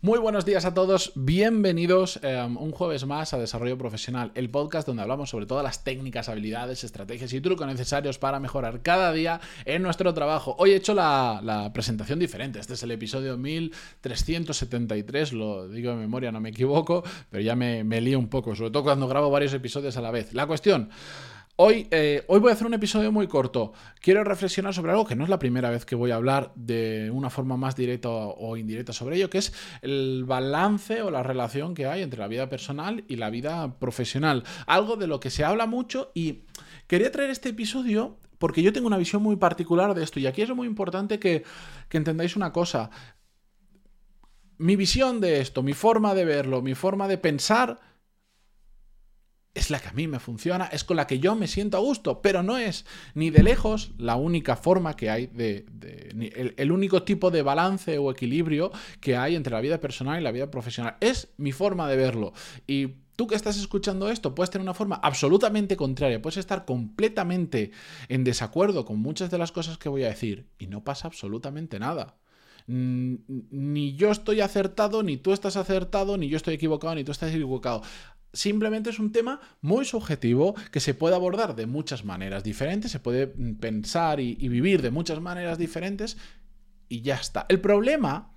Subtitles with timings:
[0.00, 4.86] Muy buenos días a todos, bienvenidos um, un jueves más a Desarrollo Profesional, el podcast
[4.86, 9.40] donde hablamos sobre todas las técnicas, habilidades, estrategias y trucos necesarios para mejorar cada día
[9.64, 10.54] en nuestro trabajo.
[10.60, 16.30] Hoy he hecho la, presentación diferente, este es el episodio 1373, lo digo de memoria,
[16.30, 19.52] no me equivoco, pero ya me, me lío un poco, sobre todo cuando grabo varios
[19.52, 20.32] episodios a la vez.
[20.32, 20.90] La cuestión...
[21.60, 23.72] Hoy, eh, hoy, voy a hacer un episodio muy corto.
[24.00, 27.10] Quiero reflexionar sobre algo que no es la primera vez que voy a hablar de
[27.12, 29.52] una forma más directa o indirecta sobre ello, que es
[29.82, 34.44] el balance o la relación que hay entre la vida personal y la vida profesional.
[34.68, 36.44] Algo de lo que se habla mucho y
[36.86, 40.42] quería traer este episodio porque yo tengo una visión muy particular de esto y aquí
[40.42, 41.42] es muy importante que,
[41.88, 42.90] que entendáis una cosa.
[44.58, 47.80] Mi visión de esto, mi forma de verlo, mi forma de pensar
[49.68, 51.80] es la que a mí me funciona, es con la que yo me siento a
[51.80, 55.66] gusto, pero no es ni de lejos la única forma que hay de,
[56.56, 60.32] el, único tipo de balance o equilibrio que hay entre la vida personal y la
[60.32, 60.96] vida profesional.
[61.00, 62.32] Es mi forma de verlo.
[62.66, 67.70] Y tú que estás escuchando esto puedes tener una forma absolutamente contraria, puedes estar completamente
[68.08, 71.78] en desacuerdo con muchas de las cosas que voy a decir y no pasa absolutamente
[71.78, 72.16] nada
[72.68, 77.30] ni yo estoy acertado, ni tú estás acertado, ni yo estoy equivocado, ni tú estás
[77.30, 77.82] equivocado.
[78.34, 83.00] Simplemente es un tema muy subjetivo que se puede abordar de muchas maneras diferentes, se
[83.00, 86.18] puede mm, pensar y, vivir de muchas maneras diferentes
[86.90, 87.46] y ya está.
[87.48, 88.34] El problema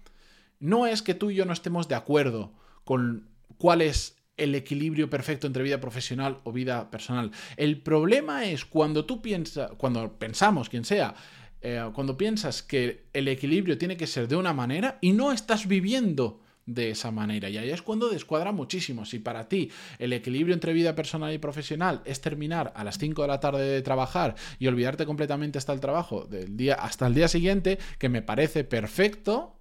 [0.59, 2.53] no es que tú y yo no estemos de acuerdo
[2.85, 7.31] con cuál es el equilibrio perfecto entre vida profesional o vida personal.
[7.57, 11.15] El problema es cuando tú piensas, cuando pensamos, quien sea,
[11.61, 15.67] eh, cuando piensas que el equilibrio tiene que ser de una manera y no estás
[15.67, 17.49] viviendo de esa manera.
[17.49, 19.05] Y ahí es cuando descuadra muchísimo.
[19.05, 23.21] Si para ti el equilibrio entre vida personal y profesional es terminar a las 5
[23.21, 27.13] de la tarde de trabajar y olvidarte completamente hasta el trabajo del día hasta el
[27.13, 29.57] día siguiente, que me parece perfecto.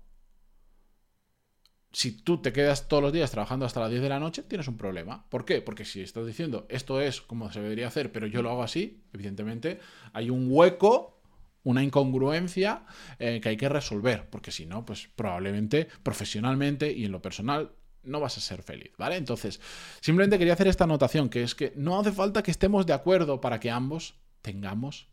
[1.92, 4.68] Si tú te quedas todos los días trabajando hasta las 10 de la noche, tienes
[4.68, 5.28] un problema.
[5.28, 5.60] ¿Por qué?
[5.60, 9.02] Porque si estás diciendo esto es como se debería hacer, pero yo lo hago así,
[9.12, 9.80] evidentemente
[10.12, 11.19] hay un hueco
[11.62, 12.84] una incongruencia
[13.18, 17.72] eh, que hay que resolver, porque si no, pues probablemente profesionalmente y en lo personal
[18.02, 19.16] no vas a ser feliz, ¿vale?
[19.16, 19.60] Entonces,
[20.00, 23.40] simplemente quería hacer esta anotación, que es que no hace falta que estemos de acuerdo
[23.40, 25.08] para que ambos tengamos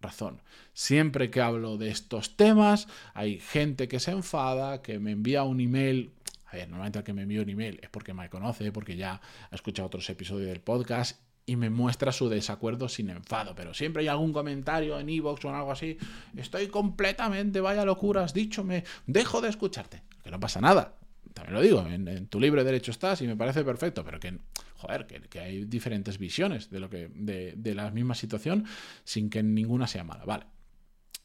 [0.00, 0.42] razón.
[0.72, 5.60] Siempre que hablo de estos temas, hay gente que se enfada, que me envía un
[5.60, 6.12] email.
[6.46, 9.20] A ver, normalmente el que me envía un email es porque me conoce, porque ya
[9.50, 13.54] ha escuchado otros episodios del podcast y me muestra su desacuerdo sin enfado.
[13.54, 15.98] Pero siempre hay algún comentario en Evox o en algo así.
[16.36, 20.02] Estoy completamente, vaya locura, has dicho, me dejo de escucharte.
[20.22, 20.96] Que no pasa nada.
[21.34, 24.38] También lo digo, en, tu libre derecho estás y me parece perfecto, pero que,
[24.76, 28.64] joder, que, hay diferentes visiones de, lo que, de, la misma situación
[29.02, 30.24] sin que ninguna sea mala.
[30.24, 30.46] Vale.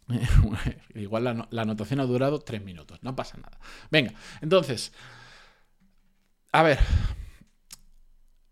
[0.95, 3.59] Igual la, la anotación ha durado tres minutos, no pasa nada.
[3.91, 4.91] Venga, entonces,
[6.51, 6.79] a ver,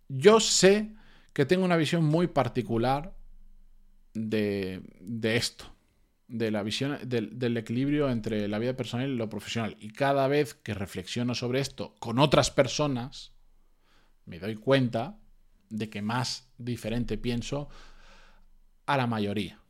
[0.08, 0.96] yo sé
[1.38, 3.16] que tengo una visión muy particular
[4.16, 4.82] de,
[5.22, 5.66] esto,
[6.28, 9.78] de la visión del, equilibrio entre la vida personal y lo profesional.
[9.80, 13.34] Y cada vez que reflexiono sobre esto con otras personas,
[14.26, 15.20] me doy cuenta
[15.70, 17.70] de que más diferente pienso
[18.88, 19.62] a la mayoría.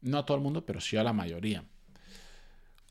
[0.00, 1.64] No a todo el mundo, pero sí a la mayoría.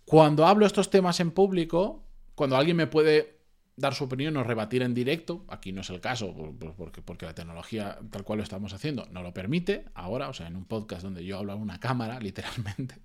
[0.06, 3.41] Cuando hablo estos temas en público, cuando alguien me puede
[3.81, 5.44] dar su opinión o rebatir en directo.
[5.50, 6.34] Aquí no es el caso,
[6.78, 10.47] porque, porque la tecnología tal cual lo estamos haciendo no lo permite ahora, o sea,
[10.47, 12.96] en un podcast donde yo hablo a una cámara, literalmente.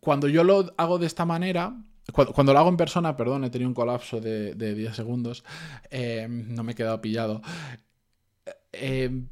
[0.00, 1.74] cuando yo lo hago de esta manera,
[2.12, 5.44] cuando, lo hago en persona, perdón, he tenido un colapso de, 10 segundos,
[5.90, 7.42] em, no me he quedado pillado.
[8.72, 9.28] Em,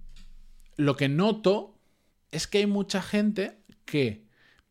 [0.77, 1.79] lo que noto
[2.31, 4.27] es que hay mucha gente que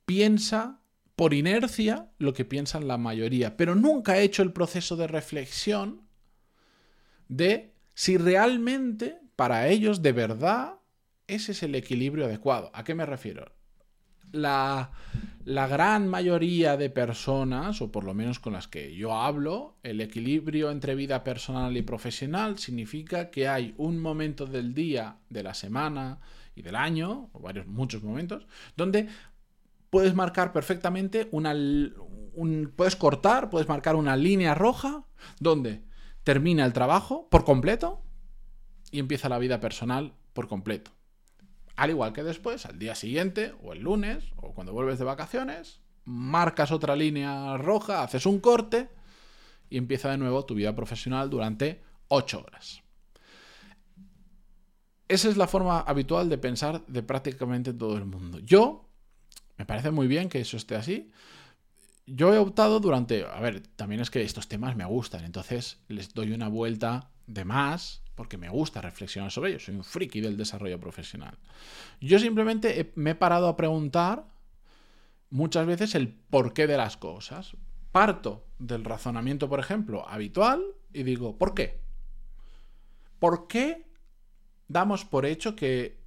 [0.05, 0.79] piensa
[1.15, 6.01] por inercia lo que piensan la mayoría, pero nunca ha hecho el proceso de reflexión
[7.27, 10.75] de si realmente para ellos de verdad
[11.27, 12.69] ese es el equilibrio adecuado.
[12.73, 13.51] ¿A qué me refiero?
[14.31, 14.91] La,
[15.45, 20.01] la, gran mayoría de personas, o por lo menos con las que yo hablo, el
[20.01, 25.53] equilibrio entre vida personal y profesional significa que hay un momento del día, de la
[25.53, 26.19] semana
[26.53, 28.45] y del año, o varios, muchos momentos,
[28.75, 29.07] donde
[29.95, 31.55] puedes marcar perfectamente una...
[32.75, 35.05] puedes cortar, puedes marcar una línea roja
[35.39, 35.85] donde
[36.25, 38.03] termina el trabajo por completo
[38.91, 40.91] y empieza la vida personal por completo.
[41.77, 45.79] Al igual que después, al día siguiente, o el lunes, o cuando vuelves de vacaciones,
[46.03, 48.89] marcas otra línea roja, haces un corte
[49.69, 52.83] y empieza de nuevo tu vida profesional durante 8 horas.
[55.07, 58.39] Esa es la forma habitual de pensar de prácticamente todo el mundo.
[58.39, 58.84] Yo
[59.57, 61.11] me parece muy bien que eso esté así.
[62.05, 66.13] yo he optado durante, a ver, también es que estos temas me gustan, entonces les
[66.13, 70.37] doy una vuelta de más porque me gusta reflexionar sobre ellos, soy un friki del
[70.37, 71.37] desarrollo profesional.
[71.99, 74.25] Yo simplemente me he parado a preguntar
[75.29, 77.57] muchas veces el porqué de las cosas.
[77.91, 80.63] Parto del razonamiento, por ejemplo, habitual
[80.93, 81.81] y digo, ¿por qué?
[83.19, 83.85] ¿Por qué
[84.67, 85.97] damos por hecho que,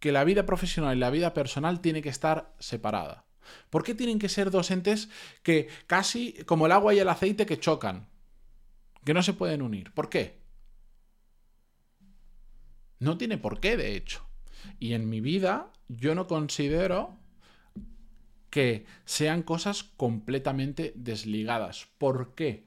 [0.00, 3.26] que la vida profesional y la vida personal tiene que estar separada?
[3.68, 5.08] ¿Por qué tienen que ser dos entes
[5.42, 8.08] que casi como el agua y el aceite que chocan?
[9.04, 9.92] Que no se pueden unir.
[9.92, 10.40] ¿Por qué?
[12.98, 14.26] No tiene por qué, de hecho.
[14.78, 17.18] Y en mi vida yo no considero
[18.50, 21.88] que sean cosas completamente desligadas.
[21.98, 22.66] ¿Por qué?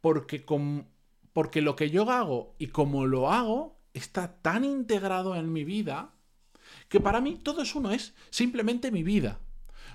[0.00, 0.44] Porque,
[1.32, 6.15] porque lo que yo hago y como lo hago está tan integrado en mi vida
[6.88, 9.38] que para mí todo es uno, es simplemente mi vida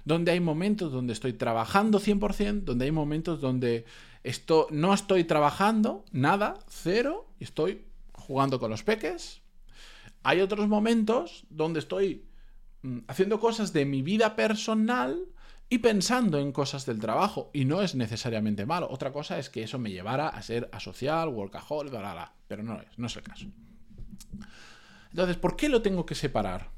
[0.05, 3.85] donde hay momentos donde estoy trabajando 100%, donde hay momentos donde
[4.23, 9.41] esto, no estoy trabajando, nada, cero, y estoy jugando con los peques.
[10.23, 12.25] Hay otros momentos donde estoy
[12.83, 15.25] mm, haciendo cosas de mi vida personal
[15.69, 18.87] y pensando en cosas del trabajo, y no es necesariamente malo.
[18.91, 22.79] Otra cosa es que eso me llevara a ser asocial, workaholic, bla, bla, pero no
[22.79, 23.45] es, no es el caso.
[25.11, 26.71] Entonces, ¿por qué lo tengo que separar?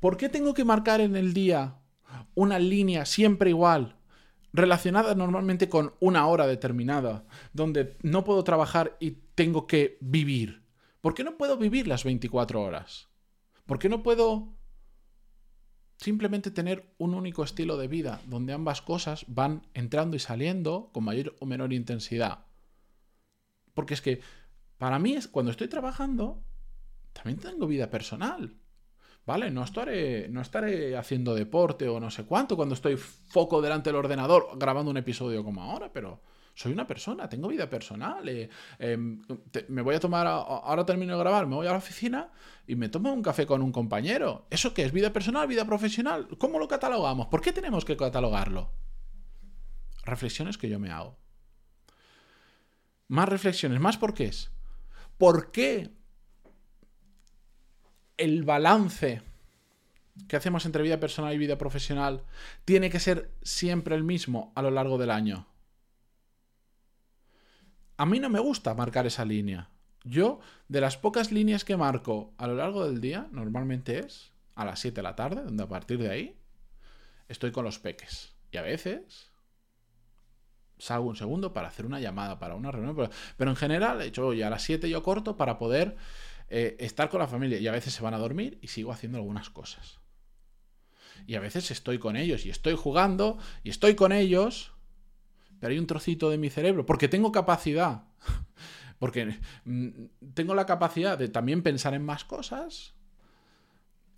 [0.00, 1.78] ¿Por qué tengo que marcar en el día
[2.34, 3.96] una línea siempre igual,
[4.52, 10.62] relacionada normalmente con una hora determinada, donde no puedo trabajar y tengo que vivir.
[11.00, 13.08] ¿Por qué no puedo vivir las 24 horas?
[13.66, 14.54] ¿Por qué no puedo
[15.96, 21.04] simplemente tener un único estilo de vida donde ambas cosas van entrando y saliendo con
[21.04, 22.46] mayor o menor intensidad?
[23.74, 24.20] Porque es que
[24.78, 26.42] para mí es cuando estoy trabajando,
[27.18, 28.56] también tengo vida personal.
[29.28, 29.50] ¿vale?
[29.50, 33.96] No estaré, no estaré haciendo deporte o no sé cuánto cuando estoy foco delante del
[33.96, 36.22] ordenador grabando un episodio como ahora, pero
[36.54, 38.26] soy una persona, tengo vida personal.
[38.26, 38.48] Eh,
[38.78, 39.20] em,
[39.68, 42.32] me voy a tomar, ahora termino de grabar, me voy a la oficina
[42.66, 44.46] y me tomo un café con un compañero.
[44.48, 44.92] ¿Eso qué es?
[44.92, 45.46] ¿Vida personal?
[45.46, 46.26] ¿Vida profesional?
[46.38, 47.26] ¿Cómo lo catalogamos?
[47.26, 48.72] ¿Por qué tenemos que catalogarlo?
[50.04, 51.18] Reflexiones que yo me hago.
[53.08, 54.50] Más reflexiones, más por qué es.
[55.18, 55.97] ¿Por qué
[58.18, 59.22] el balance
[60.26, 62.24] que hacemos entre vida personal y vida profesional
[62.64, 65.46] tiene que ser siempre el mismo a lo largo del año.
[67.96, 69.70] A mí no me gusta marcar esa línea.
[70.04, 74.64] Yo, de las pocas líneas que marco a lo largo del día, normalmente es a
[74.64, 76.36] las 7 de la tarde, donde a partir de ahí
[77.28, 78.32] estoy con los peques.
[78.50, 79.30] Y a veces
[80.78, 84.30] salgo un segundo para hacer una llamada, para una reunión, pero, en general, he hecho,
[84.30, 85.96] a las 7 yo corto para poder
[86.50, 89.18] eh, estar con la familia y a veces se van a dormir y sigo haciendo
[89.18, 90.00] algunas cosas.
[91.26, 94.72] Y a veces estoy con ellos y estoy jugando y estoy con ellos,
[95.60, 98.04] pero hay un trocito de mi cerebro, porque tengo capacidad,
[98.98, 99.88] porque mm,
[100.34, 102.94] tengo la capacidad de también pensar en más cosas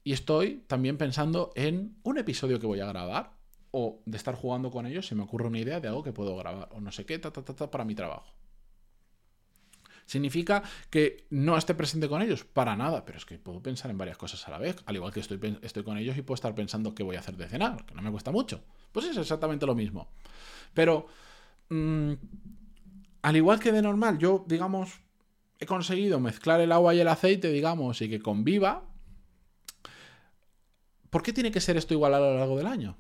[0.05, 3.33] y estoy también pensando en un episodio que voy a grabar
[3.71, 6.37] o de estar jugando con ellos, se me ocurre una idea de algo que puedo
[6.37, 8.33] grabar o no sé qué, ta, ta, ta, para mi trabajo.
[10.11, 12.43] ¿Significa que no esté presente con ellos?
[12.43, 15.13] Para nada, pero es que puedo pensar en varias cosas a la vez, al igual
[15.13, 17.87] que estoy, estoy con ellos y puedo estar pensando qué voy a hacer de cenar,
[17.87, 18.61] que no me cuesta mucho.
[18.91, 20.09] Pues es exactamente lo mismo.
[20.75, 21.07] Pero,
[21.69, 22.15] mm,
[23.23, 24.99] al igual que de normal, yo, digamos,
[25.61, 28.83] he conseguido mezclar el agua y el aceite, digamos, y que conviva.
[31.09, 32.97] ¿Por qué tiene que ser esto igual a lo largo del año?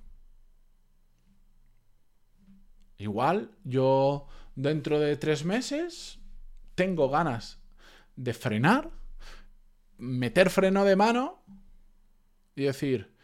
[2.98, 6.19] Igual yo dentro de tres meses
[6.80, 7.60] tengo ganas
[8.16, 8.90] de frenar,
[9.98, 11.42] meter freno de mano
[12.56, 13.14] y decir,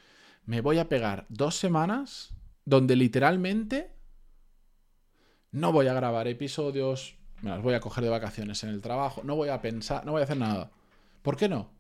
[0.45, 2.35] me voy a pegar dos semanas
[2.67, 3.97] donde literalmente
[5.53, 9.23] no voy a grabar episodios, me las voy a coger de vacaciones en el trabajo,
[9.25, 10.71] no voy a pensar, no voy a hacer nada.
[11.23, 11.71] ¿Por qué no?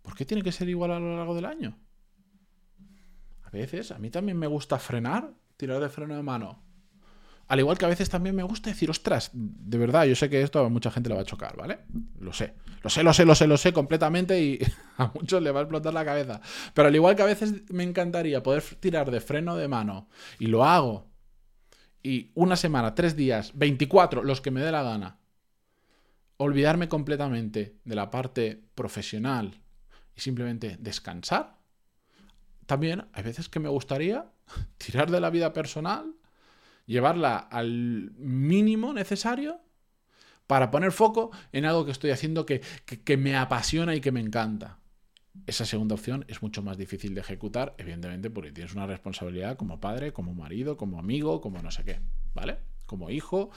[0.00, 1.76] ¿Por qué tiene que ser igual a lo largo del año?
[3.42, 6.62] A veces, a mí también me gusta frenar, tirar de freno de mano.
[7.46, 10.40] Al igual que a veces también me gusta decir, ostras, de verdad, yo sé que
[10.40, 11.80] esto a mucha gente le va a chocar, ¿vale?
[12.18, 14.58] Lo sé, lo sé, lo sé, lo sé, lo sé completamente y
[14.96, 16.40] a muchos le va a explotar la cabeza.
[16.72, 20.08] Pero al igual que a veces me encantaría poder tirar de freno de mano
[20.38, 21.10] y lo hago,
[22.02, 25.18] y una semana, tres días, 24, los que me dé la gana,
[26.36, 29.62] olvidarme completamente de la parte profesional
[30.14, 31.58] y simplemente descansar,
[32.66, 34.30] también hay veces que me gustaría
[34.78, 36.14] tirar de la vida personal
[36.86, 39.60] llevarla al mínimo necesario
[40.46, 42.62] para poner foco en algo que estoy haciendo que,
[43.16, 44.78] me apasiona y que me encanta.
[45.46, 49.80] esa segunda opción es mucho más difícil de ejecutar, evidentemente, porque tienes una responsabilidad como
[49.80, 52.00] padre, como marido, como amigo, como no sé qué,
[52.34, 52.58] ¿vale?
[52.86, 53.50] Como hijo,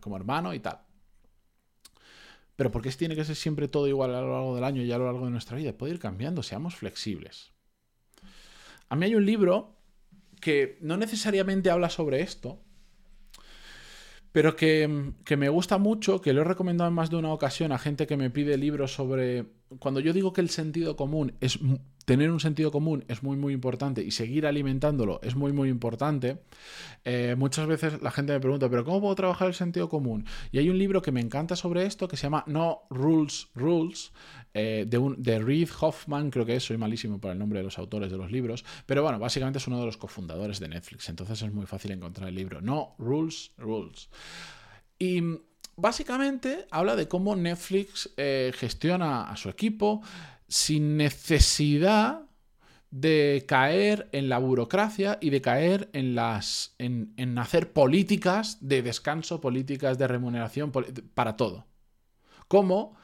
[0.00, 0.80] como hermano y tal.
[2.56, 4.92] Pero ¿por qué tiene que ser siempre todo igual a lo largo del año y
[4.92, 5.72] a lo largo de nuestra vida?
[5.72, 7.52] Puede ir cambiando, seamos flexibles.
[8.88, 9.76] A mí hay un libro
[10.44, 12.60] que no necesariamente habla sobre esto,
[14.30, 17.72] pero que, que, me gusta mucho, que lo he recomendado en más de una ocasión
[17.72, 19.46] a gente que me pide libros sobre...
[19.78, 21.58] Cuando yo digo que el sentido común es
[22.04, 26.38] tener un sentido común es muy, muy importante y seguir alimentándolo es muy, muy importante.
[27.04, 30.26] Eh, muchas veces la gente me pregunta, ¿pero cómo puedo trabajar el sentido común?
[30.52, 34.12] Y hay un libro que me encanta sobre esto que se llama No Rules Rules,
[34.52, 37.64] eh, de, un, de Reid Hoffman, creo que es, soy malísimo para el nombre de
[37.64, 41.08] los autores de los libros, pero bueno, básicamente es uno de los cofundadores de Netflix,
[41.08, 42.60] entonces es muy fácil encontrar el libro.
[42.60, 44.08] No Rules Rules.
[44.98, 45.22] Y
[45.76, 50.02] básicamente habla de cómo Netflix eh, gestiona a su equipo,
[50.48, 52.22] sin necesidad
[52.90, 59.40] de caer en la burocracia y de caer en las en, hacer políticas de descanso,
[59.40, 60.70] políticas de remuneración
[61.14, 61.66] para todo.
[62.46, 62.96] Como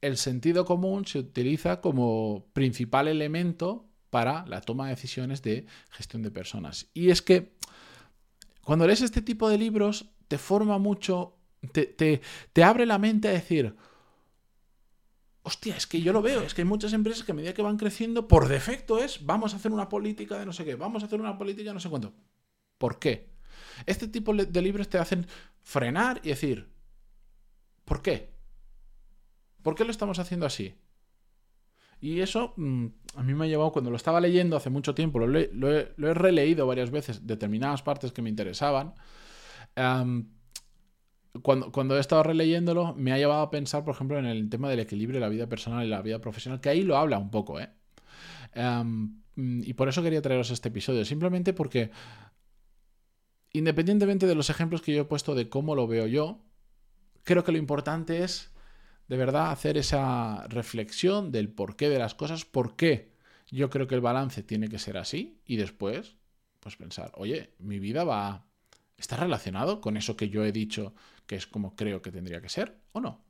[0.00, 6.22] el sentido común se utiliza como principal elemento para la toma de decisiones de gestión
[6.22, 6.86] de personas.
[6.94, 7.54] Y es que
[8.62, 11.36] cuando lees este tipo de libros te forma mucho,
[11.72, 12.20] te, te,
[12.52, 13.74] te abre la mente a decir,
[15.42, 17.62] hostia, es que yo lo veo, es que hay muchas empresas que a medida que
[17.62, 21.02] van creciendo, por defecto es, vamos a hacer una política de no sé qué, vamos
[21.02, 22.12] a hacer una política de no sé cuánto.
[22.78, 23.32] ¿Por qué?
[23.86, 25.26] Este tipo de libros te hacen
[25.60, 26.68] frenar y decir,
[27.84, 28.32] ¿por qué?
[29.62, 30.74] ¿Por qué lo estamos haciendo así?
[32.00, 35.20] Y eso mm, a mí me ha llevado, cuando lo estaba leyendo hace mucho tiempo,
[35.20, 38.94] lo, he, releído varias veces, determinadas partes que me interesaban
[41.40, 44.80] cuando, he estado releyéndolo, me ha llevado a pensar, por ejemplo, en el tema del
[44.80, 47.58] equilibrio de la vida personal y la vida profesional, que ahí lo habla un poco,
[47.58, 47.70] ¿eh?
[48.54, 51.90] Em, y por eso quería traeros este episodio, simplemente porque,
[53.52, 56.44] independientemente de los ejemplos que yo he puesto de cómo lo veo yo,
[57.24, 58.52] creo que lo importante es,
[59.08, 63.12] de verdad, hacer esa reflexión del porqué de las cosas, por qué
[63.50, 66.16] yo creo que el balance tiene que ser así, y después,
[66.60, 68.46] pues pensar, oye, mi vida va...
[68.98, 70.94] ¿Está relacionado con eso que yo he dicho
[71.32, 73.24] que es como creo que tendría que ser, ¿o no?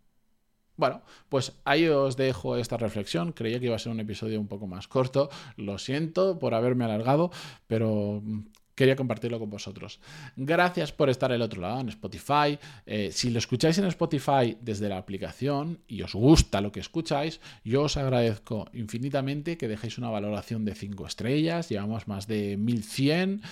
[0.76, 3.30] Bueno, pues ahí os dejo esta reflexión.
[3.30, 5.30] Creía que iba a ser un episodio un poco más corto.
[5.56, 7.30] Lo siento por haberme alargado,
[7.68, 8.40] pero mm,
[8.75, 10.00] quería compartirlo con vosotros.
[10.35, 12.59] Gracias por estar al otro lado en Spotify.
[12.87, 17.40] Eh, si lo escucháis en Spotify desde la aplicación y os gusta lo que escucháis,
[17.62, 21.68] yo os agradezco infinitamente que dejéis una valoración de 5 estrellas.
[21.68, 23.42] Llevamos más de 1100.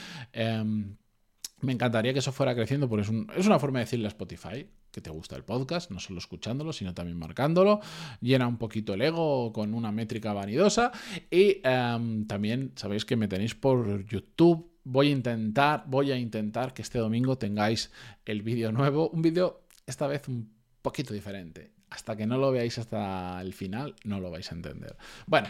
[1.63, 3.03] Me encantaría que eso fuera creciendo porque
[3.37, 6.73] es, una forma de decirle a Spotify que te gusta el podcast, no solo escuchándolo,
[6.73, 7.81] sino también marcándolo.
[8.21, 10.91] Llena un poquito el ego con una métrica vanidosa.
[11.31, 14.71] Y em, también sabéis que me tenéis por YouTube.
[14.85, 17.93] Voy a intentar, voy a intentar que este domingo tengáis
[18.25, 19.11] el vídeo nuevo.
[19.11, 20.51] Un vídeo esta vez un
[20.83, 21.73] poquito diferente.
[21.91, 24.97] Hasta que no lo veáis hasta el final, no lo vais a entender.
[25.27, 25.49] Bueno,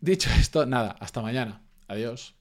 [0.00, 1.62] dicho esto, nada, hasta mañana.
[1.88, 2.34] Adiós.